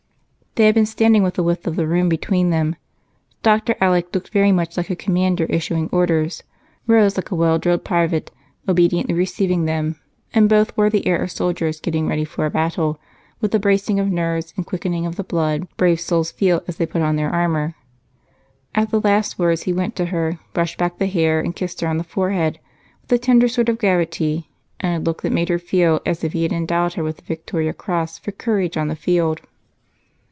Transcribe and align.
They 0.55 0.65
had 0.65 0.75
been 0.75 0.85
standing 0.85 1.23
with 1.23 1.35
the 1.35 1.43
width 1.43 1.65
of 1.65 1.77
the 1.77 1.87
room 1.87 2.09
between 2.09 2.49
them, 2.49 2.75
Dr. 3.41 3.73
Alec 3.79 4.13
looking 4.13 4.33
very 4.33 4.51
much 4.51 4.75
like 4.75 4.89
a 4.89 4.97
commander 4.97 5.45
issuing 5.45 5.87
orders, 5.93 6.43
Rose 6.87 7.15
like 7.15 7.31
a 7.31 7.35
well 7.35 7.57
drilled 7.57 7.85
private 7.85 8.31
obediently 8.67 9.13
receiving 9.13 9.63
them, 9.63 9.95
and 10.33 10.49
both 10.49 10.75
wore 10.75 10.89
the 10.89 11.07
air 11.07 11.23
of 11.23 11.31
soldiers 11.31 11.79
getting 11.79 12.05
ready 12.05 12.25
for 12.25 12.45
a 12.45 12.49
battle, 12.51 12.99
with 13.39 13.51
the 13.51 13.59
bracing 13.61 13.97
of 13.97 14.11
nerves 14.11 14.53
and 14.57 14.65
quickening 14.65 15.05
of 15.05 15.15
the 15.15 15.23
blood 15.23 15.69
brave 15.77 16.01
souls 16.01 16.33
feel 16.33 16.61
as 16.67 16.75
they 16.75 16.85
put 16.85 17.01
on 17.01 17.15
their 17.15 17.29
armor. 17.33 17.75
At 18.75 18.91
the 18.91 18.99
last 18.99 19.39
words 19.39 19.61
he 19.63 19.71
went 19.71 19.95
to 19.95 20.05
her, 20.07 20.37
brushed 20.51 20.77
back 20.77 20.97
the 20.97 21.07
hair, 21.07 21.39
and 21.39 21.55
kissed 21.55 21.79
her 21.79 21.87
on 21.87 21.97
the 21.97 22.03
forehead 22.03 22.59
with 23.03 23.13
a 23.13 23.17
tender 23.17 23.47
sort 23.47 23.69
of 23.69 23.77
gravity 23.77 24.49
and 24.81 25.01
a 25.01 25.03
look 25.09 25.21
that 25.21 25.31
made 25.31 25.47
her 25.47 25.59
feel 25.59 26.01
as 26.05 26.25
if 26.25 26.33
he 26.33 26.43
had 26.43 26.51
endowed 26.51 26.95
her 26.95 27.03
with 27.05 27.15
the 27.15 27.23
Victoria 27.23 27.71
Cross 27.71 28.19
for 28.19 28.33
courage 28.33 28.75
on 28.75 28.89
the 28.89 28.97
field. 28.97 29.39